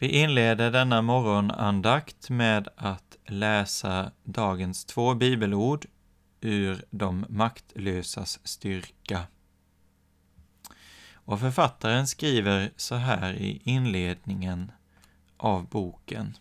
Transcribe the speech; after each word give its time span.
Vi 0.00 0.08
inleder 0.08 0.70
denna 0.70 1.02
morgonandakt 1.02 2.30
med 2.30 2.68
att 2.76 3.16
läsa 3.26 4.12
dagens 4.24 4.84
två 4.84 5.14
bibelord 5.14 5.86
ur 6.40 6.84
De 6.90 7.26
maktlösas 7.28 8.40
styrka. 8.44 9.26
Och 11.12 11.40
författaren 11.40 12.06
skriver 12.06 12.72
så 12.76 12.94
här 12.94 13.34
i 13.34 13.60
inledningen 13.64 14.72
av 15.36 15.68
boken. 15.68 16.36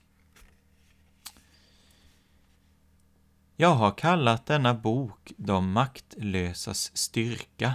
Jag 3.55 3.75
har 3.75 3.91
kallat 3.91 4.45
denna 4.45 4.73
bok 4.73 5.31
De 5.37 5.71
maktlösas 5.71 6.97
styrka. 6.97 7.73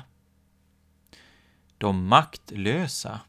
De 1.79 2.07
maktlösa, 2.07 3.21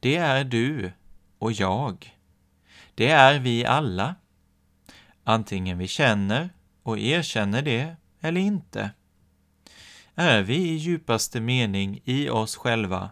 det 0.00 0.16
är 0.16 0.44
du 0.44 0.92
och 1.40 1.52
jag. 1.52 2.18
Det 2.94 3.10
är 3.10 3.38
vi 3.38 3.64
alla, 3.64 4.14
antingen 5.24 5.78
vi 5.78 5.88
känner 5.88 6.50
och 6.82 6.98
erkänner 6.98 7.62
det 7.62 7.96
eller 8.20 8.40
inte. 8.40 8.90
Är 10.14 10.42
vi 10.42 10.56
i 10.56 10.76
djupaste 10.76 11.40
mening 11.40 12.00
i 12.04 12.28
oss 12.28 12.56
själva 12.56 13.10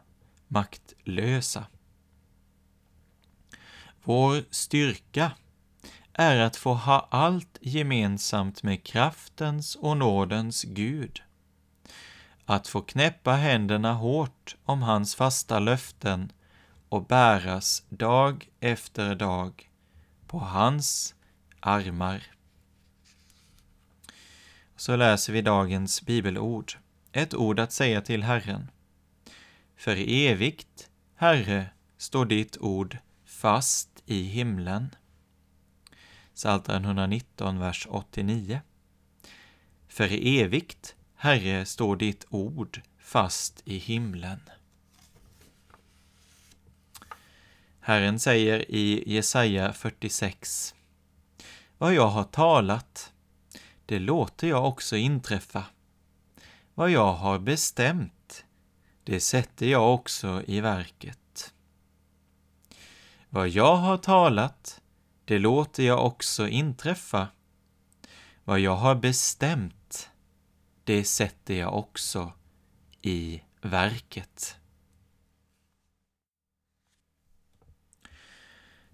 maktlösa. 0.49 1.67
Vår 4.03 4.45
styrka 4.51 5.33
är 6.13 6.39
att 6.39 6.57
få 6.57 6.75
ha 6.75 7.09
allt 7.11 7.59
gemensamt 7.61 8.63
med 8.63 8.85
kraftens 8.85 9.77
och 9.77 9.97
nådens 9.97 10.63
Gud. 10.63 11.23
Att 12.45 12.69
få 12.69 12.81
knäppa 12.81 13.33
händerna 13.33 13.93
hårt 13.93 14.57
om 14.65 14.83
hans 14.83 15.15
fasta 15.15 15.59
löften 15.59 16.33
och 16.89 17.07
bäras 17.07 17.83
dag 17.89 18.49
efter 18.61 19.15
dag 19.15 19.71
på 20.27 20.39
hans 20.39 21.15
armar. 21.61 22.23
Så 24.77 24.97
läser 24.97 25.33
vi 25.33 25.43
dagens 25.43 26.03
bibelord, 26.03 26.73
ett 27.13 27.35
ord 27.35 27.61
att 27.61 27.73
säga 27.73 28.01
till 28.01 28.23
Herren. 28.23 28.71
För 29.77 29.97
evigt, 30.09 30.91
Herre, 31.15 31.71
står 31.97 32.27
ditt 32.27 32.57
ord 32.57 32.99
fast 33.25 34.03
i 34.07 34.23
himlen. 34.23 34.95
Psaltaren 36.35 36.85
119, 36.85 37.59
vers 37.59 37.87
89. 37.91 38.61
För 39.89 40.09
evigt, 40.27 40.97
Herre, 41.15 41.67
står 41.67 41.97
ditt 41.97 42.27
ord 42.29 42.83
fast 42.99 43.63
i 43.65 43.79
himlen. 43.79 44.41
Herren 47.89 48.19
säger 48.19 48.71
i 48.71 49.15
Jesaja 49.15 49.73
46. 49.73 50.75
Vad 51.79 51.95
jag 51.95 52.09
har 52.09 52.25
talat, 52.25 53.13
det 53.87 53.99
låter 53.99 54.49
jag 54.49 54.69
också 54.69 54.97
inträffa. 54.97 55.65
Vad 56.75 56.91
jag 56.91 57.13
har 57.13 57.39
bestämt, 57.39 58.45
det 59.05 59.21
sätter 59.21 59.67
jag 59.67 59.95
också 59.95 60.43
i 60.47 60.61
verket. 60.61 61.55
Vad 63.29 63.49
jag 63.49 63.77
har 63.77 63.97
talat, 63.97 64.81
det 65.25 65.39
låter 65.39 65.83
jag 65.83 66.07
också 66.07 66.49
inträffa. 66.49 67.29
Vad 68.45 68.61
jag 68.61 68.77
har 68.77 68.95
bestämt, 68.95 70.11
det 70.85 71.05
sätter 71.05 71.55
jag 71.55 71.79
också 71.79 72.33
i 73.03 73.43
verket. 73.61 74.59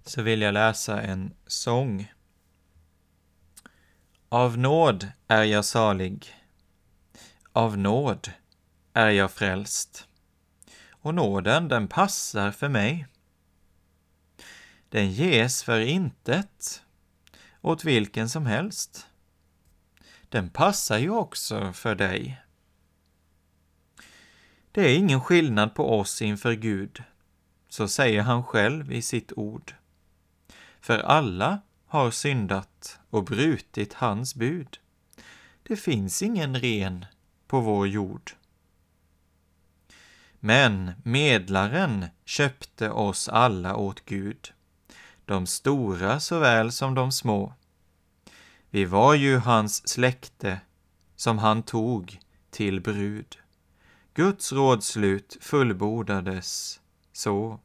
Så 0.05 0.23
vill 0.23 0.43
jag 0.43 0.55
läsa 0.55 1.03
en 1.03 1.35
sång. 1.47 2.13
Av 4.29 4.59
nåd 4.59 5.09
är 5.29 5.43
jag 5.43 5.65
salig, 5.65 6.35
av 7.53 7.79
nåd 7.79 8.33
är 8.93 9.11
jag 9.11 9.31
frälst, 9.31 10.09
och 10.91 11.15
nåden 11.15 11.69
den 11.69 11.89
passar 11.89 12.51
för 12.51 12.69
mig. 12.69 13.07
Den 14.89 15.13
ges 15.13 15.63
för 15.63 15.81
intet 15.81 16.83
åt 17.61 17.85
vilken 17.85 18.29
som 18.29 18.47
helst. 18.47 19.07
Den 20.29 20.51
passar 20.51 20.99
ju 20.99 21.11
också 21.11 21.73
för 21.73 21.95
dig. 21.95 22.41
Det 24.73 24.83
är 24.83 24.97
ingen 24.97 25.21
skillnad 25.21 25.75
på 25.75 25.99
oss 25.99 26.23
inför 26.23 26.53
Gud, 26.53 27.03
så 27.69 27.89
säger 27.89 28.23
han 28.23 28.45
själv 28.45 28.93
i 28.93 29.03
sitt 29.03 29.33
ord 29.37 29.75
för 30.85 30.99
alla 30.99 31.61
har 31.87 32.11
syndat 32.11 32.99
och 33.11 33.25
brutit 33.25 33.95
hans 33.95 34.35
bud. 34.35 34.79
Det 35.63 35.77
finns 35.77 36.23
ingen 36.23 36.61
ren 36.61 37.07
på 37.47 37.61
vår 37.61 37.89
jord. 37.89 38.33
Men 40.41 40.93
medlaren 41.03 42.07
köpte 42.25 42.91
oss 42.91 43.29
alla 43.29 43.77
åt 43.77 44.05
Gud, 44.05 44.53
de 45.25 45.47
stora 45.47 46.21
såväl 46.21 46.73
som 46.73 46.95
de 46.95 47.13
små. 47.13 47.53
Vi 48.71 48.85
var 48.85 49.15
ju 49.15 49.39
hans 49.39 49.89
släkte 49.89 50.61
som 51.17 51.39
han 51.39 51.63
tog 51.63 52.21
till 52.51 52.81
brud. 52.81 53.39
Guds 54.15 54.53
rådslut 54.53 55.37
fullbordades 55.41 56.81
så. 57.13 57.61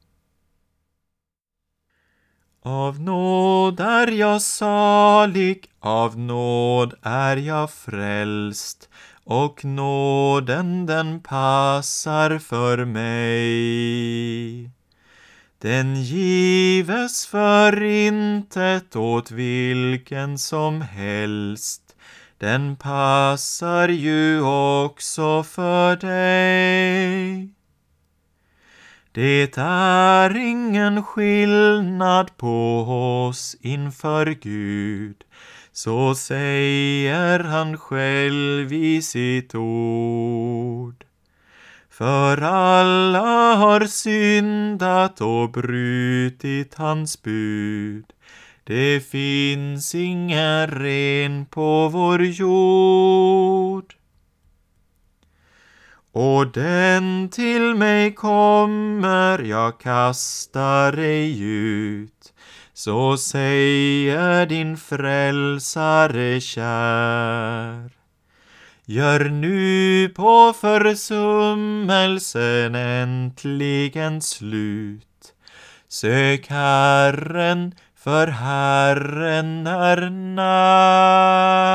Av 2.62 3.00
nåd 3.00 3.80
är 3.80 4.08
jag 4.08 4.42
salig, 4.42 5.66
av 5.80 6.20
nåd 6.20 6.94
är 7.02 7.38
jag 7.38 7.72
frälst, 7.72 8.90
och 9.24 9.66
nåden 9.66 10.86
den 10.86 11.20
passar 11.20 12.38
för 12.38 12.86
mig. 12.86 14.70
Den 15.62 15.96
gives 16.04 17.26
för 17.26 17.84
intet 17.84 18.96
åt 18.96 19.32
vilken 19.32 20.38
som 20.38 20.82
helst, 20.82 21.96
den 22.38 22.76
passar 22.76 23.90
ju 23.90 24.42
också 24.42 25.44
för 25.44 25.96
dig. 25.96 27.59
Det 29.12 29.58
är 29.58 30.38
ingen 30.38 31.04
skillnad 31.04 32.38
på 32.38 32.82
oss 33.28 33.56
inför 33.62 34.26
Gud, 34.26 35.16
så 35.72 36.16
säger 36.16 37.40
han 37.40 37.78
själv 37.78 38.74
i 38.74 39.02
sitt 39.02 39.56
ord. 39.56 41.06
För 41.90 42.42
alla 42.42 43.56
har 43.56 43.86
syndat 43.86 45.22
och 45.22 45.52
brutit 45.52 46.76
hans 46.76 47.22
bud. 47.22 48.06
Det 48.64 49.10
finns 49.10 49.96
ingen 49.96 50.68
ren 50.68 51.46
på 51.46 51.88
vår 51.88 52.24
jord. 52.26 53.99
Och 56.12 56.52
den 56.52 57.30
till 57.30 57.76
mig 57.76 58.14
kommer, 58.14 59.40
jag 59.40 59.80
kastar 59.80 60.98
ej 60.98 61.44
ut. 61.44 62.34
Så 62.74 63.18
säger 63.18 64.46
din 64.46 64.78
frälsare 64.78 66.42
kär. 66.42 67.92
Gör 68.86 69.30
nu 69.30 70.10
på 70.16 70.54
försummelsen 70.62 71.96
äntligen 72.76 74.22
slut. 74.22 75.34
Sök 75.88 76.48
Herren, 76.48 77.76
för 77.96 78.28
Herren 78.28 79.68
är 79.68 80.10
när. 80.10 81.70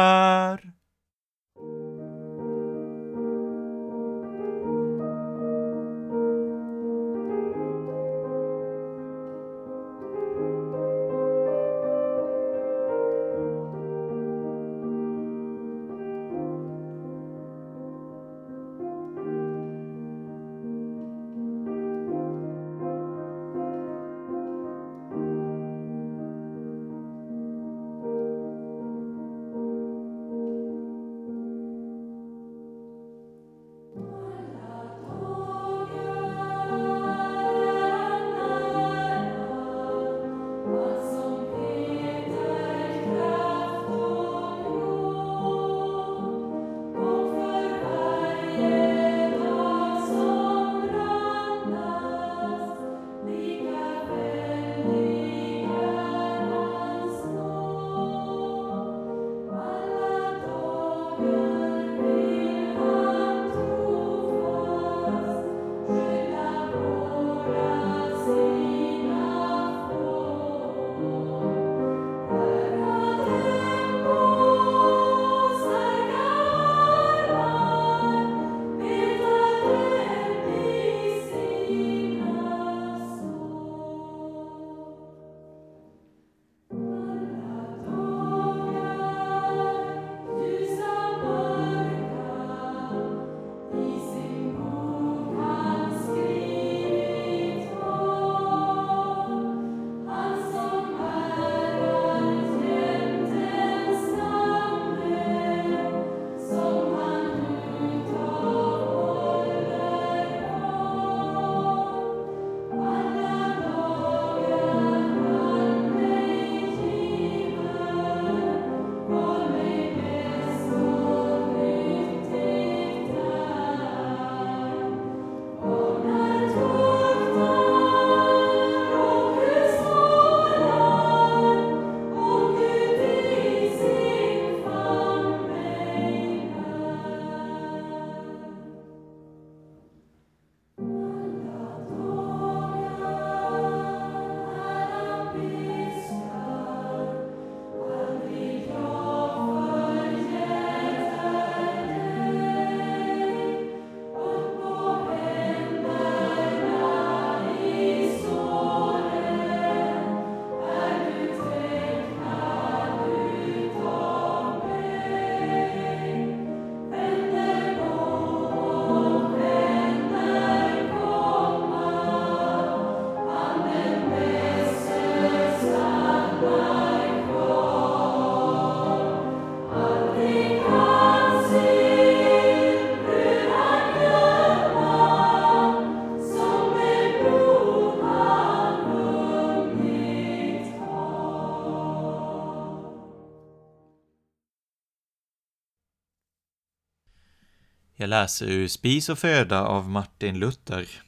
Läser 198.14 198.46
ur 198.46 198.68
Spis 198.68 199.08
och 199.08 199.18
föda 199.18 199.64
av 199.64 199.90
Martin 199.90 200.38
Luther. 200.38 201.02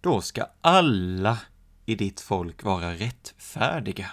Då 0.00 0.20
ska 0.20 0.46
alla 0.60 1.38
i 1.86 1.94
ditt 1.94 2.20
folk 2.20 2.62
vara 2.62 2.94
rättfärdiga. 2.94 4.10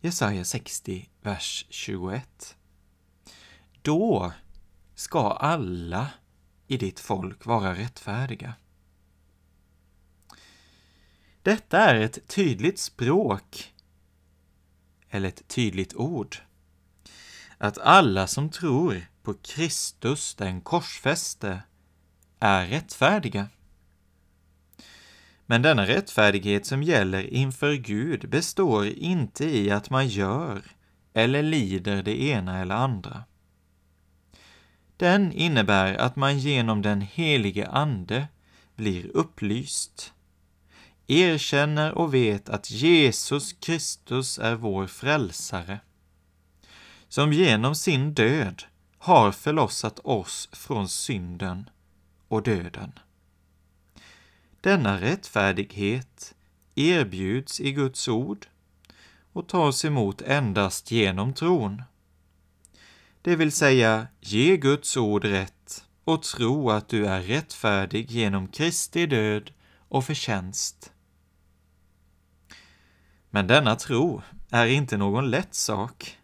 Jesaja 0.00 0.44
60, 0.44 1.08
vers 1.20 1.66
21. 1.68 2.56
Då 3.82 4.32
ska 4.94 5.30
alla 5.30 6.10
i 6.66 6.76
ditt 6.76 7.00
folk 7.00 7.46
vara 7.46 7.74
rättfärdiga. 7.74 8.54
Detta 11.42 11.78
är 11.78 11.94
ett 11.94 12.28
tydligt 12.28 12.78
språk, 12.78 13.74
eller 15.10 15.28
ett 15.28 15.48
tydligt 15.48 15.94
ord 15.94 16.36
att 17.62 17.78
alla 17.78 18.26
som 18.26 18.50
tror 18.50 19.06
på 19.22 19.34
Kristus, 19.34 20.34
den 20.34 20.60
korsfäste, 20.60 21.62
är 22.40 22.66
rättfärdiga. 22.66 23.48
Men 25.46 25.62
denna 25.62 25.86
rättfärdighet 25.86 26.66
som 26.66 26.82
gäller 26.82 27.34
inför 27.34 27.74
Gud 27.74 28.28
består 28.28 28.86
inte 28.86 29.44
i 29.44 29.70
att 29.70 29.90
man 29.90 30.08
gör 30.08 30.62
eller 31.12 31.42
lider 31.42 32.02
det 32.02 32.22
ena 32.22 32.58
eller 32.58 32.74
andra. 32.74 33.24
Den 34.96 35.32
innebär 35.32 35.94
att 35.94 36.16
man 36.16 36.38
genom 36.38 36.82
den 36.82 37.00
helige 37.00 37.68
Ande 37.68 38.28
blir 38.76 39.16
upplyst, 39.16 40.12
erkänner 41.06 41.92
och 41.92 42.14
vet 42.14 42.48
att 42.48 42.70
Jesus 42.70 43.52
Kristus 43.52 44.38
är 44.38 44.54
vår 44.54 44.86
frälsare 44.86 45.80
som 47.08 47.32
genom 47.32 47.74
sin 47.74 48.14
död 48.14 48.62
har 49.02 49.32
förlossat 49.32 49.98
oss 49.98 50.48
från 50.52 50.88
synden 50.88 51.70
och 52.28 52.42
döden. 52.42 52.98
Denna 54.60 55.00
rättfärdighet 55.00 56.34
erbjuds 56.74 57.60
i 57.60 57.72
Guds 57.72 58.08
ord 58.08 58.46
och 59.32 59.48
tas 59.48 59.84
emot 59.84 60.22
endast 60.22 60.90
genom 60.90 61.34
tron. 61.34 61.82
Det 63.22 63.36
vill 63.36 63.52
säga, 63.52 64.06
ge 64.20 64.56
Guds 64.56 64.96
ord 64.96 65.24
rätt 65.24 65.84
och 66.04 66.22
tro 66.22 66.70
att 66.70 66.88
du 66.88 67.06
är 67.06 67.20
rättfärdig 67.20 68.10
genom 68.10 68.48
Kristi 68.48 69.06
död 69.06 69.50
och 69.88 70.04
förtjänst. 70.04 70.92
Men 73.30 73.46
denna 73.46 73.76
tro 73.76 74.22
är 74.50 74.66
inte 74.66 74.96
någon 74.96 75.30
lätt 75.30 75.54
sak. 75.54 76.18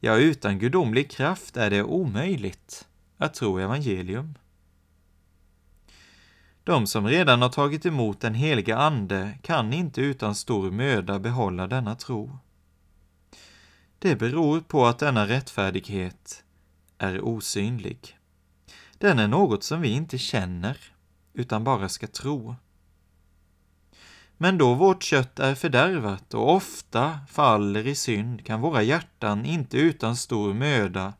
Ja, 0.00 0.16
utan 0.16 0.58
gudomlig 0.58 1.10
kraft 1.10 1.56
är 1.56 1.70
det 1.70 1.82
omöjligt 1.82 2.88
att 3.16 3.34
tro 3.34 3.58
evangelium. 3.58 4.34
De 6.64 6.86
som 6.86 7.06
redan 7.06 7.42
har 7.42 7.48
tagit 7.48 7.86
emot 7.86 8.20
den 8.20 8.34
heliga 8.34 8.76
Ande 8.76 9.38
kan 9.42 9.72
inte 9.72 10.00
utan 10.00 10.34
stor 10.34 10.70
möda 10.70 11.18
behålla 11.18 11.66
denna 11.66 11.94
tro. 11.94 12.38
Det 13.98 14.16
beror 14.16 14.60
på 14.60 14.86
att 14.86 14.98
denna 14.98 15.26
rättfärdighet 15.26 16.44
är 16.98 17.20
osynlig. 17.20 18.18
Den 18.98 19.18
är 19.18 19.28
något 19.28 19.64
som 19.64 19.80
vi 19.80 19.88
inte 19.88 20.18
känner, 20.18 20.78
utan 21.32 21.64
bara 21.64 21.88
ska 21.88 22.06
tro. 22.06 22.56
Men 24.40 24.58
då 24.58 24.74
vårt 24.74 25.02
kött 25.02 25.38
är 25.38 25.54
fördärvat 25.54 26.34
och 26.34 26.54
ofta 26.54 27.18
faller 27.28 27.86
i 27.86 27.94
synd 27.94 28.46
kan 28.46 28.60
våra 28.60 28.82
hjärtan 28.82 29.44
inte 29.44 29.78
utan 29.78 30.16
stor 30.16 30.54
möda 30.54 31.12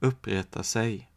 upprätta 0.00 0.62
sig. 0.62 1.08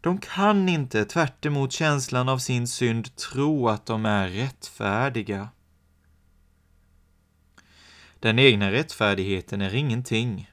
De 0.00 0.18
kan 0.18 0.68
inte, 0.68 1.04
tvärt 1.04 1.46
känslan 1.70 2.28
av 2.28 2.38
sin 2.38 2.68
synd, 2.68 3.16
tro 3.16 3.68
att 3.68 3.86
de 3.86 4.06
är 4.06 4.28
rättfärdiga. 4.28 5.48
Den 8.20 8.38
egna 8.38 8.72
rättfärdigheten 8.72 9.60
är 9.60 9.74
ingenting. 9.74 10.50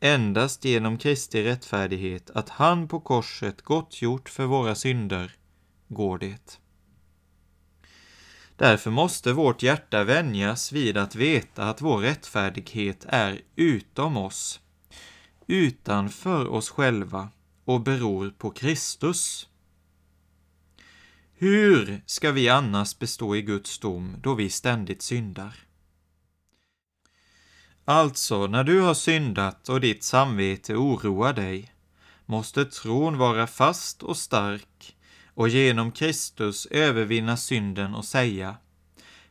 Endast 0.00 0.64
genom 0.64 0.98
Kristi 0.98 1.44
rättfärdighet, 1.44 2.30
att 2.30 2.48
han 2.48 2.88
på 2.88 3.00
korset 3.00 3.62
gottgjort 3.62 4.28
för 4.28 4.44
våra 4.46 4.74
synder, 4.74 5.32
går 5.88 6.18
det. 6.18 6.59
Därför 8.60 8.90
måste 8.90 9.32
vårt 9.32 9.62
hjärta 9.62 10.04
vänjas 10.04 10.72
vid 10.72 10.96
att 10.96 11.14
veta 11.14 11.64
att 11.64 11.80
vår 11.80 11.98
rättfärdighet 11.98 13.04
är 13.08 13.40
utom 13.56 14.16
oss, 14.16 14.60
utanför 15.46 16.48
oss 16.48 16.70
själva 16.70 17.28
och 17.64 17.80
beror 17.80 18.30
på 18.30 18.50
Kristus. 18.50 19.48
Hur 21.34 22.02
ska 22.06 22.32
vi 22.32 22.48
annars 22.48 22.98
bestå 22.98 23.36
i 23.36 23.42
Guds 23.42 23.78
dom 23.78 24.16
då 24.22 24.34
vi 24.34 24.50
ständigt 24.50 25.02
syndar? 25.02 25.54
Alltså, 27.84 28.46
när 28.46 28.64
du 28.64 28.80
har 28.80 28.94
syndat 28.94 29.68
och 29.68 29.80
ditt 29.80 30.04
samvete 30.04 30.74
oroar 30.74 31.32
dig, 31.32 31.72
måste 32.26 32.64
tron 32.64 33.18
vara 33.18 33.46
fast 33.46 34.02
och 34.02 34.16
stark 34.16 34.96
och 35.34 35.48
genom 35.48 35.92
Kristus 35.92 36.66
övervinna 36.66 37.36
synden 37.36 37.94
och 37.94 38.04
säga 38.04 38.56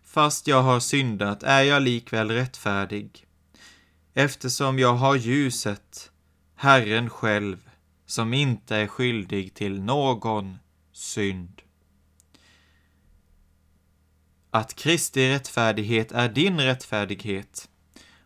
Fast 0.03 0.48
jag 0.48 0.63
har 0.63 0.79
syndat 0.79 1.44
är 1.44 1.62
jag 1.62 1.82
likväl 1.82 2.32
rättfärdig, 2.32 3.25
eftersom 4.13 4.79
jag 4.79 4.94
har 4.94 5.15
ljuset, 5.15 6.12
Herren 6.56 7.10
själv, 7.10 7.70
som 8.06 8.34
inte 8.34 8.75
är 8.75 8.88
skyldig 8.88 9.53
till 9.53 9.82
någon 9.82 10.58
synd. 10.91 11.62
Att 14.51 14.75
Kristi 14.75 15.29
rättfärdighet 15.29 16.12
är 16.12 16.29
din 16.29 16.60
rättfärdighet 16.60 17.70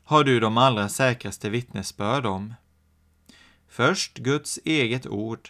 har 0.03 0.23
du 0.23 0.39
de 0.39 0.57
allra 0.57 0.89
säkraste 0.89 1.49
vittnesbörd 1.49 2.25
om. 2.25 2.53
Först 3.67 4.17
Guds 4.17 4.59
eget 4.65 5.07
ord, 5.07 5.49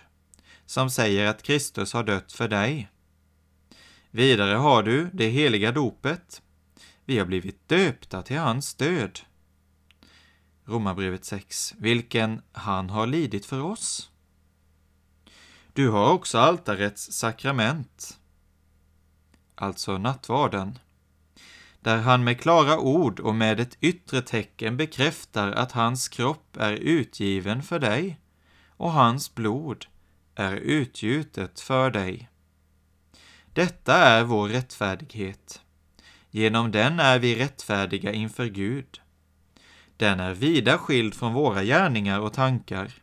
som 0.65 0.89
säger 0.89 1.27
att 1.27 1.43
Kristus 1.43 1.93
har 1.93 2.03
dött 2.03 2.32
för 2.32 2.48
dig. 2.48 2.89
Vidare 4.12 4.55
har 4.55 4.84
du 4.84 5.10
det 5.13 5.29
heliga 5.29 5.72
dopet. 5.72 6.41
Vi 7.05 7.20
har 7.20 7.25
blivit 7.25 7.70
döpta 7.70 8.22
till 8.22 8.38
hans 8.38 8.75
död. 8.75 9.20
Romarbrevet 10.65 11.25
6, 11.25 11.74
vilken 11.77 12.41
han 12.51 12.89
har 12.89 13.08
lidit 13.08 13.46
för 13.46 13.62
oss. 13.62 14.10
Du 15.74 15.89
har 15.89 16.12
också 16.12 16.38
altarets 16.38 17.12
sakrament, 17.12 18.20
alltså 19.55 19.98
nattvarden, 19.98 20.79
där 21.79 21.98
han 21.98 22.24
med 22.24 22.41
klara 22.41 22.79
ord 22.79 23.20
och 23.20 23.36
med 23.36 23.60
ett 23.60 23.77
yttre 23.82 24.22
tecken 24.22 24.77
bekräftar 24.77 25.51
att 25.51 25.72
hans 25.72 26.08
kropp 26.08 26.58
är 26.58 26.74
utgiven 26.74 27.63
för 27.63 27.79
dig 27.79 28.20
och 28.67 28.91
hans 28.91 29.36
blod 29.36 29.86
är 30.36 30.56
utgjutet 30.56 31.60
för 31.60 31.92
dig. 31.92 32.30
Detta 33.54 33.96
är 33.96 34.24
vår 34.24 34.50
rättfärdighet. 34.50 35.62
Genom 36.30 36.72
den 36.72 37.00
är 37.00 37.20
vi 37.20 37.36
rättfärdiga 37.36 38.12
inför 38.12 38.46
Gud. 38.46 39.02
Den 39.98 40.20
är 40.20 40.34
vida 40.34 40.78
skild 40.78 41.13
från 41.13 41.34
våra 41.34 41.63
gärningar 41.63 42.20
och 42.20 42.34
tankar. 42.34 42.94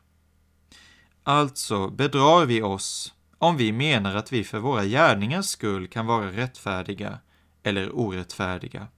Alltså 1.22 1.88
bedrar 1.88 2.46
vi 2.46 2.62
oss 2.62 3.14
om 3.38 3.56
vi 3.56 3.72
menar 3.72 4.14
att 4.14 4.32
vi 4.32 4.44
för 4.44 4.58
våra 4.58 4.84
gärningars 4.84 5.46
skull 5.46 5.88
kan 5.88 6.06
vara 6.06 6.32
rättfärdiga 6.32 7.18
eller 7.62 7.96
orättfärdiga. 7.96 8.88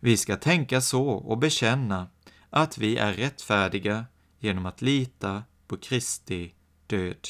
Vi 0.00 0.16
ska 0.16 0.36
tänka 0.36 0.80
så 0.80 1.08
och 1.08 1.38
bekänna 1.38 2.06
att 2.50 2.78
vi 2.78 2.96
är 2.96 3.12
rättfärdiga 3.12 4.04
genom 4.38 4.66
att 4.66 4.82
lita 4.82 5.42
på 5.66 5.76
Kristi 5.76 6.54
död. 6.88 7.28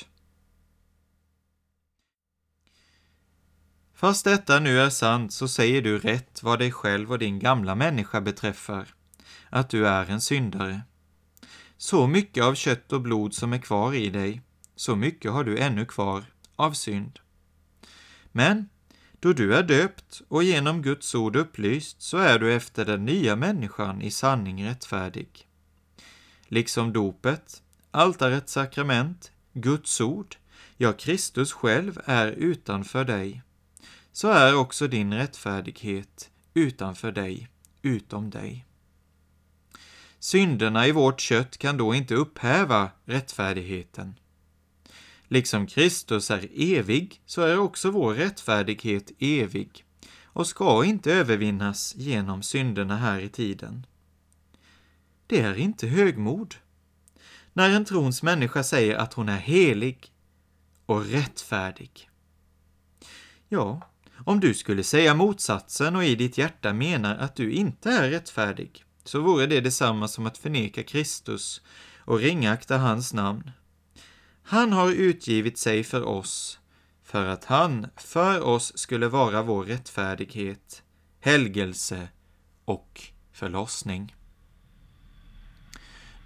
Fast 3.95 4.25
detta 4.25 4.61
nu 4.61 4.81
är 4.81 4.91
sant 4.91 5.33
så 5.33 5.49
säger 5.49 5.83
du 5.83 5.99
rätt 5.99 6.43
vad 6.43 6.59
dig 6.59 6.73
själv 6.73 7.13
och 7.13 7.19
din 7.19 7.39
gamla 7.39 7.75
människa 7.75 8.21
beträffar, 8.21 8.95
att 9.51 9.71
du 9.71 9.89
är 9.89 10.11
en 10.11 10.21
syndare. 10.21 10.81
Så 11.77 12.07
mycket 12.07 12.45
av 12.45 12.55
kött 12.55 12.93
och 12.93 13.01
blod 13.01 13.35
som 13.35 13.53
är 13.53 13.59
kvar 13.59 13.95
i 13.95 14.11
dig, 14.11 14.43
så 14.77 14.97
mycket 14.97 15.33
har 15.33 15.45
du 15.45 15.59
ännu 15.59 15.87
kvar 15.87 16.25
av 16.57 16.73
synd. 16.73 17.19
Men 18.33 18.69
då 19.21 19.33
du 19.33 19.55
är 19.55 19.63
döpt 19.63 20.23
och 20.29 20.43
genom 20.43 20.83
Guds 20.83 21.15
ord 21.15 21.37
upplyst, 21.37 22.03
så 22.03 22.17
är 22.17 22.39
du 22.39 22.55
efter 22.55 22.85
den 22.85 23.05
nya 23.05 23.37
människan 23.37 24.03
i 24.03 24.11
sanning 24.11 24.65
rättfärdig. 24.65 25.49
Liksom 26.49 26.93
dopet, 26.93 27.63
altarets 27.91 28.53
sakrament, 28.53 29.33
Guds 29.53 30.01
ord, 30.01 30.37
ja, 30.77 30.93
Kristus 30.93 31.53
själv 31.53 32.01
är 32.05 32.29
utanför 32.29 33.05
dig, 33.05 33.43
så 34.13 34.29
är 34.29 34.57
också 34.57 34.89
din 34.89 35.15
rättfärdighet 35.15 36.31
utanför 36.55 37.13
dig, 37.13 37.49
utom 37.83 38.31
dig. 38.31 38.67
Synderna 40.19 40.87
i 40.87 40.93
vårt 40.93 41.21
kött 41.21 41.59
kan 41.59 41.77
då 41.77 41.95
inte 41.95 42.15
upphäva 42.15 42.91
rättfärdigheten. 43.05 44.15
Liksom 45.29 45.67
Kristus 45.67 46.31
är 46.31 46.49
evig, 46.55 47.21
så 47.27 47.43
är 47.43 47.59
också 47.59 47.91
vår 47.91 48.15
rättfärdighet 48.15 49.11
evig 49.19 49.85
och 50.25 50.47
ska 50.47 50.85
inte 50.85 51.13
övervinnas 51.13 51.95
genom 51.97 52.43
synderna 52.43 52.97
här 52.97 53.21
i 53.21 53.29
tiden. 53.29 53.87
Det 55.27 55.41
är 55.41 55.55
inte 55.55 55.87
högmod. 55.87 56.55
När 57.59 57.71
en 57.71 57.85
trons 57.85 58.23
människa 58.23 58.63
säger 58.63 58.97
att 58.97 59.13
hon 59.13 59.29
är 59.29 59.37
helig 59.37 60.13
och 60.87 61.07
rättfärdig. 61.07 62.11
Ja, 63.49 63.81
om 64.25 64.41
du 64.41 64.55
skulle 64.55 64.85
säga 64.85 65.15
motsatsen 65.15 65.97
och 65.97 66.05
i 66.05 66.15
ditt 66.15 66.39
hjärta 66.39 66.73
menar 66.73 67.17
att 67.17 67.37
du 67.37 67.53
inte 67.53 67.91
är 67.91 68.11
rättfärdig, 68.11 68.85
så 69.05 69.21
vore 69.21 69.47
det 69.47 69.61
detsamma 69.61 70.09
som 70.09 70.27
att 70.27 70.39
förneka 70.39 70.83
Kristus 70.83 71.63
och 71.99 72.19
ringakta 72.19 72.79
hans 72.79 73.13
namn. 73.13 73.51
Han 74.43 74.73
har 74.73 74.93
utgivit 74.93 75.59
sig 75.59 75.85
för 75.85 76.03
oss, 76.03 76.59
för 77.05 77.27
att 77.27 77.45
han 77.45 77.87
för 77.97 78.41
oss 78.41 78.79
skulle 78.79 79.09
vara 79.09 79.43
vår 79.43 79.65
rättfärdighet, 79.65 80.83
helgelse 81.21 82.09
och 82.65 83.03
förlossning. 83.33 84.15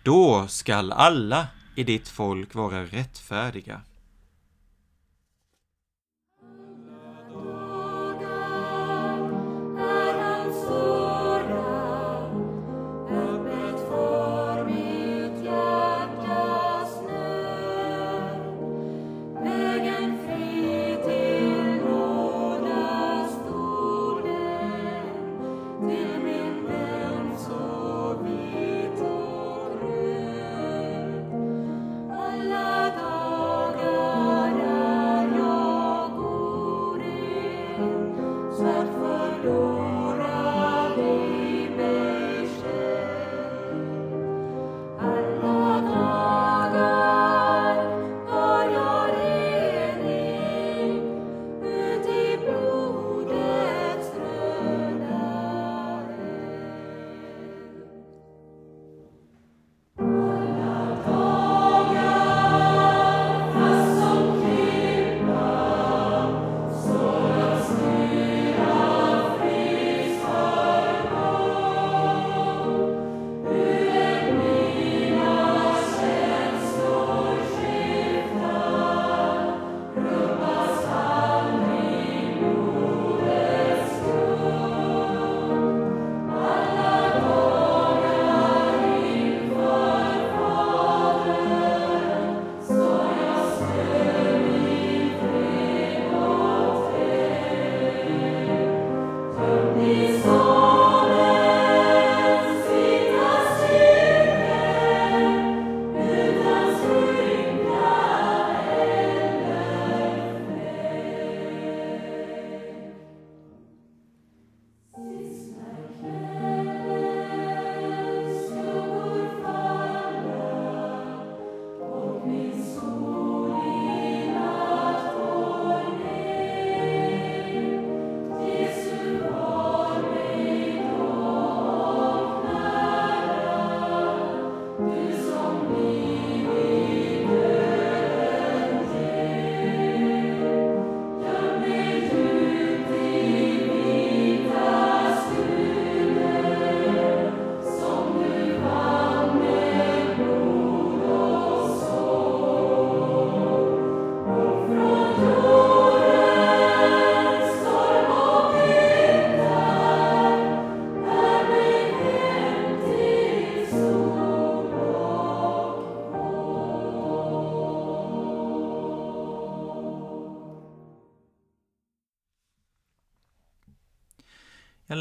Då 0.04 0.46
skall 0.48 0.92
alla 0.92 1.46
i 1.74 1.84
ditt 1.84 2.08
folk 2.08 2.54
vara 2.54 2.84
rättfärdiga. 2.84 3.80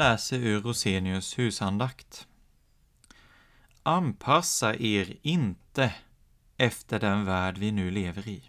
Läser 0.02 0.38
ur 0.38 0.60
Rosenius 0.60 1.38
husandakt. 1.38 2.26
Anpassa 3.82 4.74
er 4.74 5.16
inte 5.22 5.94
efter 6.56 7.00
den 7.00 7.24
värld 7.24 7.58
vi 7.58 7.72
nu 7.72 7.90
lever 7.90 8.28
i. 8.28 8.42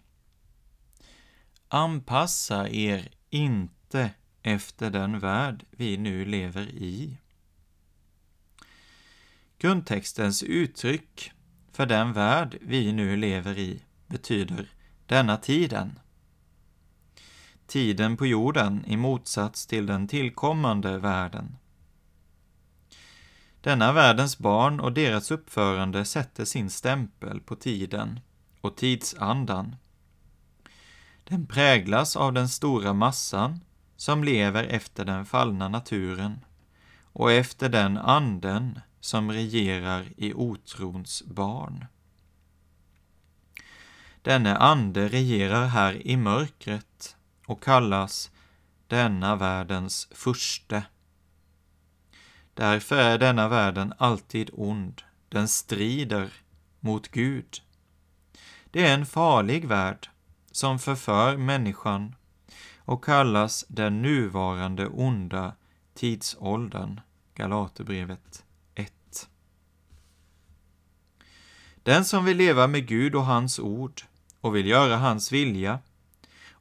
Anpassa 1.68 2.68
er 2.68 3.08
inte 3.30 4.10
efter 4.42 4.90
den 4.90 5.18
värld 5.18 5.64
vi 5.70 5.96
nu 5.96 6.24
lever 6.24 6.68
i. 6.68 7.18
Grundtextens 9.58 10.42
uttryck 10.42 11.32
för 11.72 11.86
den 11.86 12.12
värld 12.12 12.58
vi 12.60 12.92
nu 12.92 13.16
lever 13.16 13.58
i 13.58 13.82
betyder 14.06 14.68
denna 15.06 15.36
tiden. 15.36 15.98
Tiden 17.66 18.16
på 18.16 18.26
jorden 18.26 18.84
i 18.86 18.96
motsats 18.96 19.66
till 19.66 19.86
den 19.86 20.08
tillkommande 20.08 20.98
världen. 20.98 21.56
Denna 23.60 23.92
världens 23.92 24.38
barn 24.38 24.80
och 24.80 24.92
deras 24.92 25.30
uppförande 25.30 26.04
sätter 26.04 26.44
sin 26.44 26.70
stämpel 26.70 27.40
på 27.40 27.56
tiden 27.56 28.20
och 28.60 28.76
tidsandan. 28.76 29.76
Den 31.24 31.46
präglas 31.46 32.16
av 32.16 32.32
den 32.32 32.48
stora 32.48 32.92
massan 32.92 33.60
som 33.96 34.24
lever 34.24 34.64
efter 34.64 35.04
den 35.04 35.26
fallna 35.26 35.68
naturen 35.68 36.44
och 37.02 37.32
efter 37.32 37.68
den 37.68 37.98
anden 37.98 38.80
som 39.00 39.32
regerar 39.32 40.12
i 40.16 40.34
otrons 40.34 41.22
barn. 41.26 41.86
Denne 44.22 44.56
ande 44.56 45.08
regerar 45.08 45.66
här 45.66 46.06
i 46.06 46.16
mörkret 46.16 47.16
och 47.46 47.62
kallas 47.62 48.30
denna 48.86 49.36
världens 49.36 50.08
furste. 50.10 50.84
Därför 52.54 52.96
är 52.96 53.18
denna 53.18 53.48
världen 53.48 53.94
alltid 53.98 54.50
ond, 54.52 55.02
den 55.28 55.48
strider 55.48 56.32
mot 56.80 57.08
Gud. 57.08 57.62
Det 58.70 58.86
är 58.86 58.94
en 58.94 59.06
farlig 59.06 59.68
värld 59.68 60.10
som 60.50 60.78
förför 60.78 61.36
människan 61.36 62.14
och 62.78 63.04
kallas 63.04 63.64
den 63.68 64.02
nuvarande 64.02 64.86
onda 64.86 65.52
tidsåldern. 65.94 67.00
Galaterbrevet 67.34 68.44
1. 68.74 69.28
Den 71.82 72.04
som 72.04 72.24
vill 72.24 72.36
leva 72.36 72.66
med 72.66 72.86
Gud 72.86 73.14
och 73.14 73.24
hans 73.24 73.58
ord 73.58 74.02
och 74.40 74.56
vill 74.56 74.66
göra 74.66 74.96
hans 74.96 75.32
vilja 75.32 75.78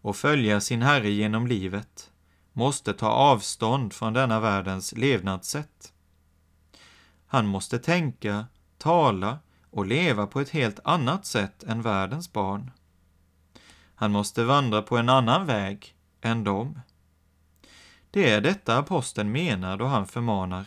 och 0.03 0.15
följa 0.15 0.61
sin 0.61 0.81
Herre 0.81 1.09
genom 1.09 1.47
livet 1.47 2.11
måste 2.53 2.93
ta 2.93 3.07
avstånd 3.07 3.93
från 3.93 4.13
denna 4.13 4.39
världens 4.39 4.91
levnadssätt. 4.91 5.93
Han 7.27 7.47
måste 7.47 7.79
tänka, 7.79 8.45
tala 8.77 9.39
och 9.69 9.85
leva 9.85 10.27
på 10.27 10.39
ett 10.39 10.49
helt 10.49 10.79
annat 10.83 11.25
sätt 11.25 11.63
än 11.63 11.81
världens 11.81 12.33
barn. 12.33 12.71
Han 13.95 14.11
måste 14.11 14.43
vandra 14.43 14.81
på 14.81 14.97
en 14.97 15.09
annan 15.09 15.45
väg 15.45 15.95
än 16.21 16.43
dem. 16.43 16.79
Det 18.11 18.29
är 18.29 18.41
detta 18.41 18.77
aposteln 18.77 19.31
menar 19.31 19.77
då 19.77 19.85
han 19.85 20.07
förmanar 20.07 20.65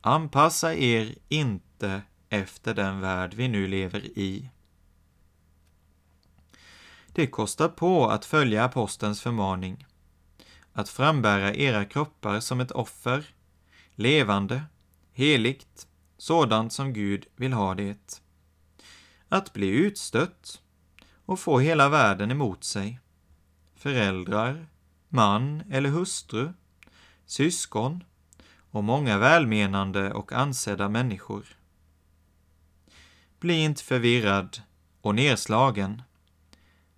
Anpassa 0.00 0.74
er 0.74 1.14
inte 1.28 2.02
efter 2.28 2.74
den 2.74 3.00
värld 3.00 3.34
vi 3.34 3.48
nu 3.48 3.66
lever 3.66 4.18
i. 4.18 4.50
Det 7.16 7.26
kostar 7.26 7.68
på 7.68 8.06
att 8.10 8.24
följa 8.24 8.64
apostelns 8.64 9.20
förmaning, 9.20 9.86
att 10.72 10.88
frambära 10.88 11.54
era 11.54 11.84
kroppar 11.84 12.40
som 12.40 12.60
ett 12.60 12.70
offer, 12.70 13.24
levande, 13.94 14.62
heligt, 15.12 15.86
sådant 16.18 16.72
som 16.72 16.92
Gud 16.92 17.26
vill 17.36 17.52
ha 17.52 17.74
det. 17.74 18.22
Att 19.28 19.52
bli 19.52 19.68
utstött 19.68 20.62
och 21.24 21.40
få 21.40 21.58
hela 21.58 21.88
världen 21.88 22.30
emot 22.30 22.64
sig. 22.64 23.00
Föräldrar, 23.74 24.66
man 25.08 25.62
eller 25.70 25.90
hustru, 25.90 26.52
syskon 27.26 28.04
och 28.70 28.84
många 28.84 29.18
välmenande 29.18 30.12
och 30.12 30.32
ansedda 30.32 30.88
människor. 30.88 31.44
Bli 33.40 33.54
inte 33.54 33.84
förvirrad 33.84 34.62
och 35.00 35.14
nedslagen. 35.14 36.02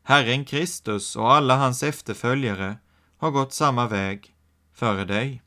Herren 0.08 0.44
Kristus 0.44 1.16
och 1.16 1.32
alla 1.32 1.56
hans 1.56 1.82
efterföljare 1.82 2.78
har 3.16 3.30
gått 3.30 3.52
samma 3.52 3.88
väg 3.88 4.34
före 4.72 5.04
dig. 5.04 5.42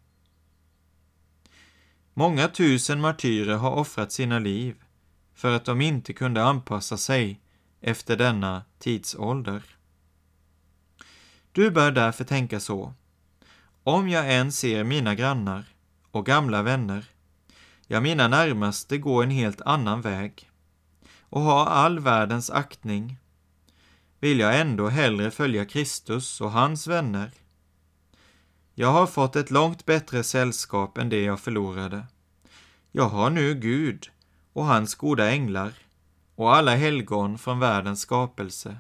Många 2.14 2.48
tusen 2.48 3.02
martyrer 3.02 3.56
har 3.56 3.72
offrat 3.72 4.12
sina 4.12 4.40
liv 4.40 4.76
för 5.34 5.56
att 5.56 5.66
de 5.66 5.82
inte 5.82 6.14
kunde 6.14 6.44
anpassa 6.44 6.98
sig 6.98 7.42
efter 7.82 8.18
denna 8.18 8.64
tidsålder. 8.80 9.64
Du 11.52 11.72
bör 11.72 11.92
därför 11.92 12.24
tänka 12.24 12.60
så. 12.60 12.94
Om 13.84 14.10
jag 14.10 14.34
än 14.36 14.52
ser 14.52 14.84
mina 14.84 15.16
grannar 15.16 15.66
och 16.12 16.26
gamla 16.26 16.64
vänner, 16.64 17.06
ja, 17.88 18.02
mina 18.02 18.28
närmaste 18.28 18.98
gå 18.98 19.24
en 19.24 19.32
helt 19.32 19.62
annan 19.62 20.02
väg 20.02 20.50
och 21.20 21.42
ha 21.42 21.66
all 21.66 22.00
världens 22.00 22.50
aktning, 22.50 23.18
vill 24.20 24.40
jag 24.40 24.60
ändå 24.60 24.88
hellre 24.88 25.32
följa 25.32 25.66
Kristus 25.66 26.42
och 26.42 26.52
hans 26.52 26.88
vänner. 26.88 27.32
Jag 28.76 28.92
har 28.92 29.08
fått 29.08 29.36
ett 29.36 29.52
långt 29.52 29.86
bättre 29.86 30.24
sällskap 30.24 30.98
än 30.98 31.10
det 31.10 31.24
jag 31.24 31.40
förlorade. 31.40 32.06
Jag 32.92 33.10
har 33.10 33.30
nu 33.30 33.56
Gud 33.56 34.10
och 34.54 34.66
hans 34.66 34.96
goda 34.96 35.30
änglar 35.32 35.74
och 36.36 36.56
alla 36.56 36.76
helgon 36.76 37.38
från 37.38 37.60
världens 37.60 38.02
skapelse. 38.02 38.78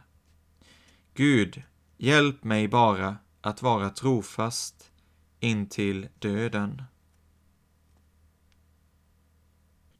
Gud, 1.13 1.63
hjälp 1.97 2.43
mig 2.43 2.67
bara 2.67 3.17
att 3.41 3.61
vara 3.61 3.89
trofast 3.89 4.91
intill 5.39 6.07
döden. 6.19 6.83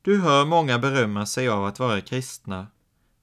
Du 0.02 0.21
hör 0.21 0.45
många 0.45 0.80
berömma 0.80 1.25
sig 1.25 1.49
av 1.49 1.65
att 1.65 1.80
vara 1.80 2.02
kristna, 2.02 2.67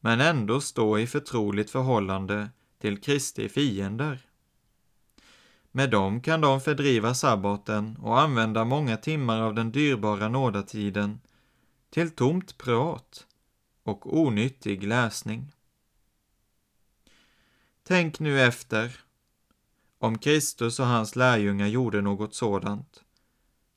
men 0.06 0.20
ändå 0.20 0.60
stå 0.60 0.98
i 0.98 1.06
förtroligt 1.06 1.70
förhållande 1.70 2.50
till 2.78 3.00
Kristi 3.00 3.48
fiender. 3.48 4.18
Med 5.70 5.90
dem 5.90 6.20
kan 6.20 6.40
de 6.40 6.60
fördriva 6.60 7.14
sabbaten 7.14 7.96
och 7.96 8.20
använda 8.20 8.64
många 8.64 8.96
timmar 8.96 9.40
av 9.40 9.54
den 9.54 9.72
dyrbara 9.72 10.28
nådatiden 10.28 11.20
till 11.90 12.10
tomt 12.10 12.58
prat 12.58 13.26
och 13.82 14.18
onyttig 14.18 14.82
läsning. 14.82 15.52
Tänk 17.82 18.20
nu 18.20 18.40
efter 18.40 19.00
om 19.98 20.18
Kristus 20.18 20.80
och 20.80 20.86
hans 20.86 21.16
lärjungar 21.16 21.66
gjorde 21.66 22.00
något 22.00 22.34
sådant 22.34 23.04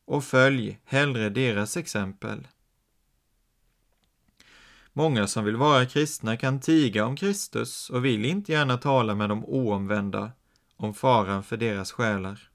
och 0.05 0.23
följ 0.23 0.79
hellre 0.83 1.29
deras 1.29 1.77
exempel. 1.77 2.47
Många 4.99 5.27
som 5.27 5.45
vill 5.45 5.55
vara 5.55 5.85
kristna 5.85 6.37
kan 6.37 6.59
tiga 6.59 7.05
om 7.05 7.15
Kristus 7.15 7.89
och 7.89 8.05
vill 8.05 8.25
inte 8.25 8.51
gärna 8.51 8.77
tala 8.77 9.15
med 9.15 9.29
de 9.29 9.45
oomvända 9.45 10.31
om 10.75 10.93
faran 10.93 11.43
för 11.43 11.57
deras 11.57 11.91
själar. 11.91 12.49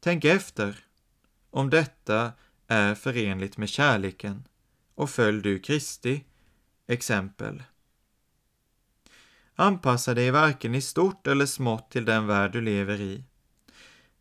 Tänk 0.00 0.24
efter 0.24 0.76
om 1.50 1.70
detta 1.70 2.32
är 2.66 2.94
förenligt 2.94 3.56
med 3.56 3.68
kärleken 3.68 4.44
och 4.94 5.10
följ 5.10 5.42
du 5.42 5.58
Kristi 5.58 6.24
exempel. 6.86 7.62
Anpassa 9.54 10.14
dig 10.14 10.30
varken 10.30 10.74
i 10.74 10.80
stort 10.80 11.26
eller 11.26 11.46
smått 11.46 11.90
till 11.90 12.04
den 12.04 12.26
värld 12.26 12.52
du 12.52 12.60
lever 12.60 13.00
i. 13.00 13.24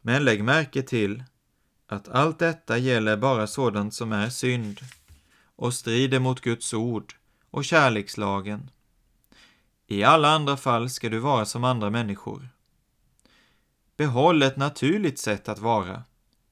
Men 0.02 0.26
lägg 0.26 0.44
märke 0.44 0.82
till 0.82 1.24
att 1.88 2.10
allt 2.10 2.40
detta 2.40 2.78
gäller 2.78 3.18
bara 3.18 3.48
sådant 3.48 3.94
som 3.94 4.12
är 4.12 4.30
synd 4.30 4.80
och 5.60 5.74
strider 5.74 6.20
mot 6.20 6.42
Guds 6.42 6.74
ord 6.74 7.16
och 7.52 7.66
kärlekslagen. 7.66 8.70
I 9.88 10.04
alla 10.04 10.30
andra 10.30 10.58
fall 10.58 10.90
ska 10.90 11.10
du 11.10 11.20
vara 11.20 11.46
som 11.46 11.64
andra 11.64 11.90
människor. 11.90 12.50
Behåll 13.98 14.44
ett 14.44 14.58
naturligt 14.58 15.20
sätt 15.20 15.50
att 15.50 15.60
vara. 15.60 16.04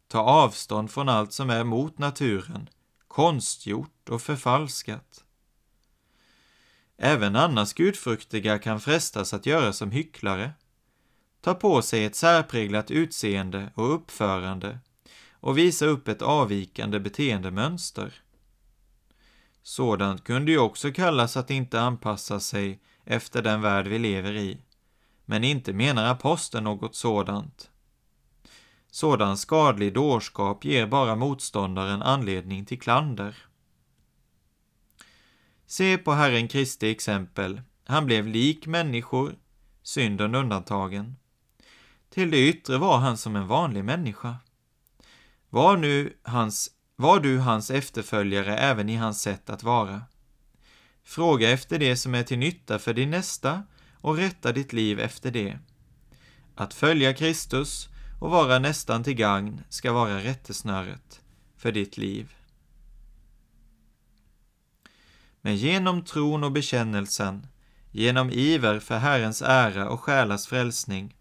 Ta 0.08 0.20
avstånd 0.20 0.92
från 0.92 1.10
allt 1.10 1.34
som 1.34 1.50
är 1.50 1.64
mot 1.64 1.98
naturen, 1.98 2.70
konstgjort 3.08 4.10
och 4.10 4.22
förfalskat. 4.22 5.24
Även 6.98 7.36
annars 7.36 7.74
gudfruktiga 7.74 8.60
kan 8.60 8.80
frestas 8.80 9.34
att 9.34 9.46
göra 9.46 9.74
som 9.74 9.92
hycklare, 9.92 10.52
ta 11.42 11.54
på 11.54 11.82
sig 11.82 12.06
ett 12.06 12.16
särpräglat 12.16 12.92
utseende 12.92 13.72
och 13.76 13.96
uppförande 13.96 14.80
och 15.32 15.58
visa 15.58 15.86
upp 15.86 16.08
ett 16.08 16.22
avvikande 16.22 17.00
beteendemönster. 17.00 18.24
Sådant 19.68 20.24
kunde 20.24 20.52
ju 20.52 20.60
också 20.60 20.92
kallas 20.92 21.38
att 21.38 21.50
inte 21.52 21.82
anpassa 21.82 22.40
sig 22.40 22.80
efter 23.06 23.42
den 23.42 23.62
värld 23.62 23.88
vi 23.88 24.00
lever 24.00 24.34
i, 24.34 24.62
men 25.26 25.44
inte 25.44 25.74
menar 25.74 26.12
aposteln 26.12 26.64
något 26.64 26.96
sådant. 26.96 27.70
Sådan 28.92 29.38
skadlig 29.38 29.94
dårskap 29.94 30.66
ger 30.66 30.88
bara 30.88 31.16
motståndaren 31.16 32.02
anledning 32.02 32.66
till 32.66 32.80
klander. 32.80 33.36
Se 35.66 35.98
på 35.98 36.12
Herren 36.12 36.48
Kristi 36.48 36.90
exempel. 36.92 37.62
Han 37.86 38.06
blev 38.06 38.28
lik 38.28 38.68
människor, 38.68 39.36
synden 39.84 40.36
undantagen. 40.36 41.16
Till 42.10 42.32
det 42.32 42.50
yttre 42.50 42.78
var 42.78 42.98
han 42.98 43.18
som 43.18 43.36
en 43.36 43.48
vanlig 43.48 43.84
människa. 43.84 44.36
Var, 45.50 45.78
nu 45.78 46.18
hans, 46.24 46.77
var 47.00 47.20
du 47.20 47.38
hans 47.40 47.72
efterföljare 47.72 48.58
även 48.58 48.90
i 48.90 48.96
hans 48.96 49.22
sätt 49.22 49.50
att 49.50 49.64
vara? 49.64 50.02
Fråga 51.04 51.50
efter 51.50 51.80
det 51.80 51.98
som 51.98 52.16
är 52.16 52.24
till 52.24 52.40
nytta 52.40 52.80
för 52.80 52.94
din 52.94 53.10
nästa 53.10 53.64
och 54.02 54.18
rätta 54.18 54.52
ditt 54.52 54.74
liv 54.74 55.00
efter 55.00 55.32
det. 55.32 55.60
Att 56.56 56.74
följa 56.74 57.14
Kristus 57.14 57.90
och 58.20 58.32
vara 58.32 58.60
nästan 58.60 59.04
till 59.04 59.14
gagn 59.14 59.64
ska 59.70 59.94
vara 59.94 60.18
rättesnöret 60.24 61.22
för 61.58 61.72
ditt 61.72 61.98
liv. 61.98 62.36
Men 65.42 65.56
genom 65.56 66.04
tron 66.06 66.44
och 66.44 66.52
bekännelsen, 66.52 67.48
genom 67.92 68.30
iver 68.30 68.80
för 68.80 68.98
Herrens 68.98 69.42
ära 69.42 69.90
och 69.90 70.02
själars 70.02 70.48
frälsning, 70.48 71.16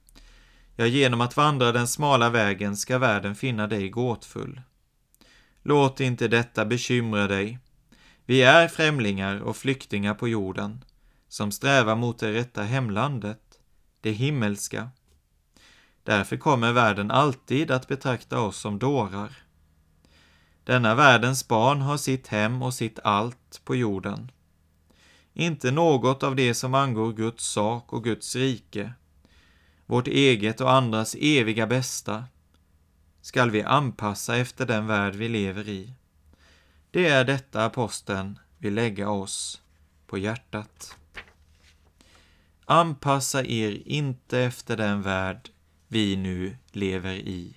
ja, 0.76 0.86
genom 0.86 1.20
att 1.20 1.36
vandra 1.36 1.72
den 1.72 1.88
smala 1.88 2.30
vägen 2.30 2.76
ska 2.76 2.98
världen 2.98 3.34
finna 3.34 3.66
dig 3.66 3.88
gåtfull. 3.88 4.60
Låt 5.68 6.00
inte 6.00 6.28
detta 6.28 6.64
bekymra 6.64 7.26
dig. 7.26 7.58
Vi 8.26 8.42
är 8.42 8.68
främlingar 8.68 9.40
och 9.40 9.56
flyktingar 9.56 10.14
på 10.14 10.28
jorden, 10.28 10.84
som 11.28 11.52
strävar 11.52 11.96
mot 11.96 12.18
det 12.18 12.32
rätta 12.32 12.62
hemlandet, 12.62 13.40
det 14.00 14.10
himmelska. 14.10 14.90
Därför 16.02 16.36
kommer 16.36 16.72
världen 16.72 17.10
alltid 17.10 17.70
att 17.70 17.88
betrakta 17.88 18.40
oss 18.40 18.56
som 18.56 18.78
dårar. 18.78 19.38
Denna 20.64 20.94
världens 20.94 21.48
barn 21.48 21.80
har 21.80 21.96
sitt 21.96 22.26
hem 22.26 22.62
och 22.62 22.74
sitt 22.74 22.98
allt 23.04 23.60
på 23.64 23.76
jorden. 23.76 24.30
Inte 25.32 25.70
något 25.70 26.22
av 26.22 26.36
det 26.36 26.54
som 26.54 26.74
angår 26.74 27.12
Guds 27.12 27.44
sak 27.44 27.92
och 27.92 28.04
Guds 28.04 28.36
rike, 28.36 28.92
vårt 29.86 30.08
eget 30.08 30.60
och 30.60 30.72
andras 30.72 31.16
eviga 31.20 31.66
bästa, 31.66 32.24
skall 33.26 33.50
vi 33.50 33.62
anpassa 33.62 34.36
efter 34.36 34.66
den 34.66 34.86
värld 34.86 35.14
vi 35.14 35.28
lever 35.28 35.68
i. 35.68 35.92
Det 36.90 37.08
är 37.08 37.24
detta 37.24 37.64
aposteln 37.64 38.38
vill 38.58 38.74
lägga 38.74 39.10
oss 39.10 39.62
på 40.06 40.18
hjärtat. 40.18 40.96
Anpassa 42.64 43.44
er 43.44 43.82
inte 43.88 44.38
efter 44.38 44.76
den 44.76 45.02
värld 45.02 45.50
vi 45.88 46.16
nu 46.16 46.56
lever 46.72 47.14
i. 47.14 47.56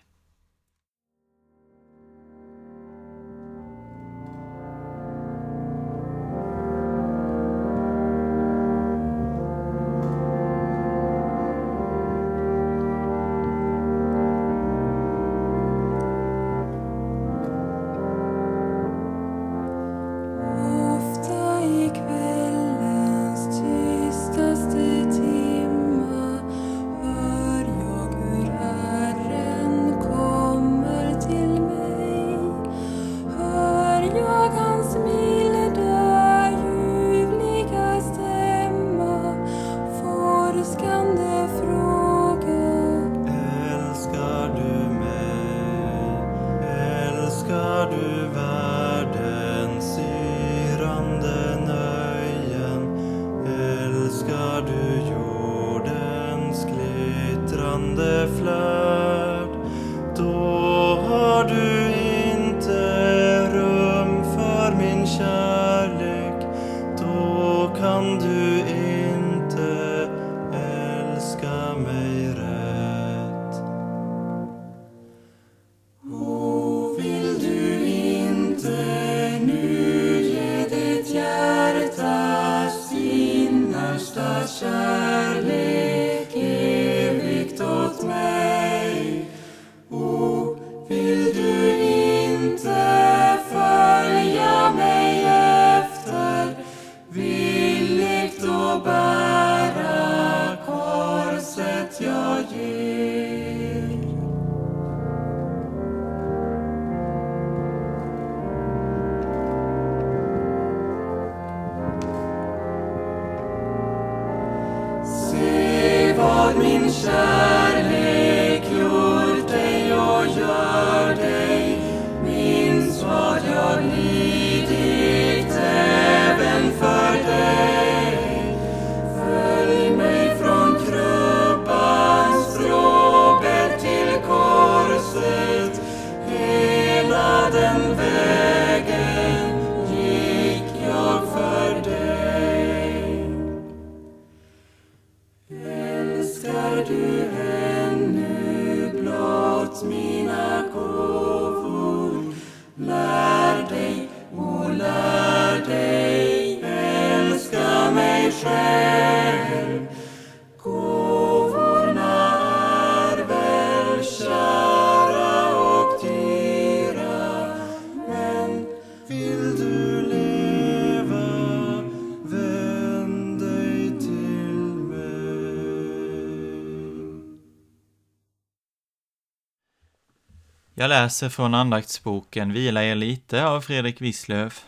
Jag 180.79 180.89
läser 180.89 181.29
från 181.29 181.53
andaktsboken 181.53 182.53
Vila 182.53 182.83
er 182.83 182.95
lite 182.95 183.47
av 183.47 183.61
Fredrik 183.61 184.01
Wisslöf. 184.01 184.65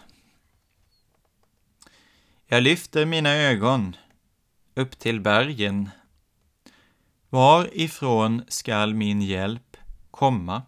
Jag 2.48 2.64
lyfter 2.64 3.06
mina 3.06 3.30
ögon 3.30 3.96
upp 4.76 5.00
till 5.00 5.22
bergen. 5.22 5.90
Varifrån 7.30 8.44
skall 8.48 8.94
min 8.94 9.22
hjälp 9.22 9.78
komma? 10.12 10.62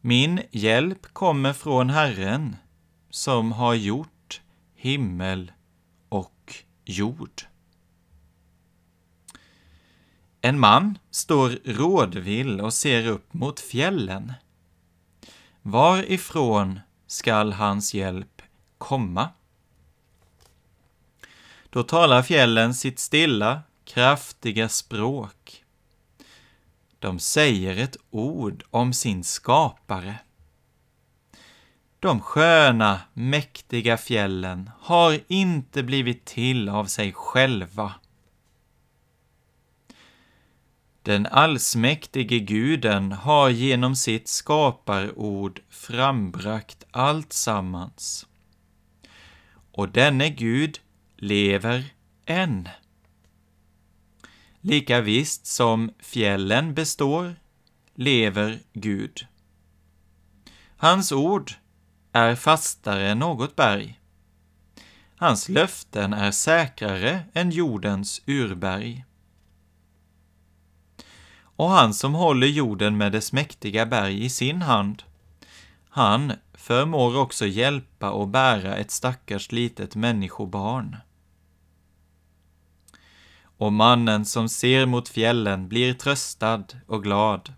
Min 0.00 0.40
hjälp 0.50 1.06
kommer 1.12 1.52
från 1.52 1.90
Herren 1.90 2.56
som 3.10 3.52
har 3.52 3.74
gjort 3.74 4.40
himmel 4.74 5.52
och 6.08 6.54
jord. 6.84 7.42
En 10.46 10.60
man 10.60 10.98
står 11.10 11.58
rådvill 11.64 12.60
och 12.60 12.74
ser 12.74 13.06
upp 13.06 13.34
mot 13.34 13.60
fjällen. 13.60 14.32
Varifrån 15.62 16.80
skall 17.06 17.52
hans 17.52 17.94
hjälp 17.94 18.42
komma? 18.78 19.28
Då 21.70 21.82
talar 21.82 22.22
fjällen 22.22 22.74
sitt 22.74 22.98
stilla, 22.98 23.62
kraftiga 23.84 24.68
språk. 24.68 25.64
De 26.98 27.18
säger 27.18 27.76
ett 27.76 27.96
ord 28.10 28.64
om 28.70 28.92
sin 28.92 29.24
skapare. 29.24 30.14
De 32.00 32.20
sköna, 32.20 33.00
mäktiga 33.12 33.96
fjällen 33.96 34.70
har 34.80 35.20
inte 35.28 35.82
blivit 35.82 36.24
till 36.24 36.68
av 36.68 36.84
sig 36.84 37.12
själva. 37.12 37.94
Den 41.06 41.26
allsmäktige 41.26 42.38
guden 42.38 43.12
har 43.12 43.50
genom 43.50 43.96
sitt 43.96 44.28
skaparord 44.28 45.60
frambragt 45.70 46.84
allt 46.90 47.32
sammans. 47.32 48.26
Och 49.72 49.88
denne 49.88 50.30
Gud 50.30 50.80
lever 51.16 51.84
än. 52.24 52.68
Lika 54.60 55.00
visst 55.00 55.46
som 55.46 55.90
fjällen 55.98 56.74
består, 56.74 57.36
lever 57.94 58.58
Gud. 58.72 59.26
Hans 60.76 61.12
ord 61.12 61.52
är 62.12 62.34
fastare 62.34 63.10
än 63.10 63.18
något 63.18 63.56
berg. 63.56 64.00
Hans 65.16 65.48
löften 65.48 66.12
är 66.12 66.30
säkrare 66.30 67.22
än 67.34 67.50
jordens 67.50 68.22
urberg. 68.26 69.04
Och 71.56 71.70
han 71.70 71.94
som 71.94 72.14
håller 72.14 72.46
jorden 72.46 72.96
med 72.96 73.12
dess 73.12 73.32
mäktiga 73.32 73.86
berg 73.86 74.24
i 74.24 74.30
sin 74.30 74.62
hand, 74.62 75.02
han 75.88 76.32
förmår 76.54 77.18
också 77.18 77.46
hjälpa 77.46 78.10
och 78.10 78.28
bära 78.28 78.76
ett 78.76 78.90
stackars 78.90 79.52
litet 79.52 79.94
människobarn. 79.94 80.96
Och 83.58 83.72
mannen 83.72 84.24
som 84.24 84.48
ser 84.48 84.86
mot 84.86 85.08
fjällen 85.08 85.68
blir 85.68 85.94
tröstad 85.94 86.64
och 86.86 87.02
glad. 87.02 87.52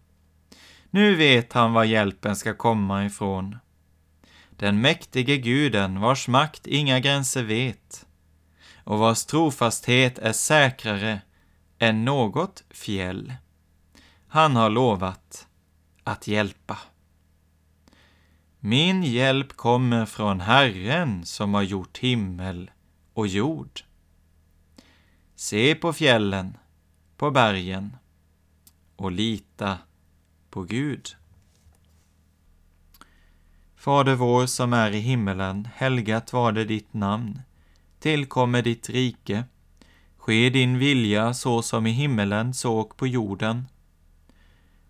Nu 0.90 1.14
vet 1.14 1.52
han 1.52 1.72
var 1.72 1.84
hjälpen 1.84 2.36
ska 2.36 2.54
komma 2.54 3.04
ifrån. 3.04 3.58
Den 4.50 4.80
mäktige 4.80 5.36
guden 5.36 6.00
vars 6.00 6.28
makt 6.28 6.66
inga 6.66 7.00
gränser 7.00 7.42
vet 7.42 8.06
och 8.84 8.98
vars 8.98 9.24
trofasthet 9.24 10.18
är 10.18 10.32
säkrare 10.32 11.20
än 11.78 12.04
något 12.04 12.64
fjäll. 12.70 13.32
Han 14.30 14.56
har 14.56 14.70
lovat 14.70 15.46
att 16.04 16.28
hjälpa. 16.28 16.78
Min 18.60 19.02
hjälp 19.02 19.52
kommer 19.56 20.06
från 20.06 20.40
Herren 20.40 21.24
som 21.24 21.54
har 21.54 21.62
gjort 21.62 21.98
himmel 21.98 22.70
och 23.14 23.26
jord. 23.26 23.80
Se 25.36 25.74
på 25.74 25.92
fjällen, 25.92 26.56
på 27.16 27.30
bergen 27.30 27.96
och 28.96 29.12
lita 29.12 29.78
på 30.50 30.62
Gud. 30.62 31.16
Fader 33.76 34.14
vår 34.14 34.46
som 34.46 34.72
är 34.72 34.90
i 34.90 34.98
himmelen, 34.98 35.68
helgat 35.74 36.32
var 36.32 36.52
det 36.52 36.64
ditt 36.64 36.94
namn. 36.94 37.42
Tillkommer 37.98 38.62
ditt 38.62 38.90
rike. 38.90 39.44
Ske 40.16 40.50
din 40.50 40.78
vilja 40.78 41.34
så 41.34 41.62
som 41.62 41.86
i 41.86 41.90
himmelen, 41.90 42.54
så 42.54 42.78
och 42.78 42.96
på 42.96 43.06
jorden. 43.06 43.64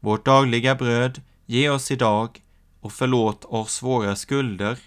Vårt 0.01 0.25
dagliga 0.25 0.75
bröd 0.75 1.23
ge 1.47 1.71
oss 1.71 1.91
idag 1.91 2.43
och 2.81 2.93
förlåt 2.93 3.45
oss 3.45 3.83
våra 3.83 4.17
skulder, 4.17 4.79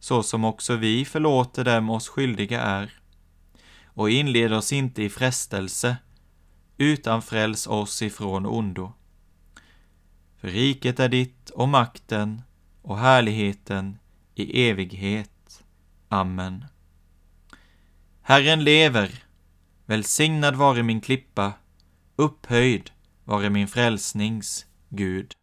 så 0.00 0.22
som 0.22 0.44
också 0.44 0.76
vi 0.76 1.04
förlåter 1.04 1.64
dem 1.64 1.90
oss 1.90 2.08
skyldiga 2.08 2.60
är. 2.60 2.92
Och 3.84 4.10
inled 4.10 4.52
oss 4.52 4.72
inte 4.72 5.02
i 5.02 5.08
frestelse, 5.08 5.96
utan 6.76 7.22
fräls 7.22 7.66
oss 7.66 8.02
ifrån 8.02 8.46
ondo. 8.46 8.92
För 10.40 10.48
riket 10.48 11.00
är 11.00 11.08
ditt 11.08 11.50
och 11.50 11.68
makten 11.68 12.42
och 12.82 12.98
härligheten 12.98 13.98
i 14.34 14.68
evighet. 14.68 15.62
Amen. 16.08 16.64
Herren 18.22 18.64
lever, 18.64 19.24
välsignad 19.86 20.56
vare 20.56 20.82
min 20.82 21.00
klippa, 21.00 21.52
upphöjd 22.16 22.90
vare 23.32 23.50
min 23.50 23.68
frälsnings 23.68 24.66
Gud. 24.90 25.41